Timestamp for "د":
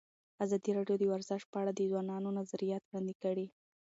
0.99-1.03, 1.73-1.81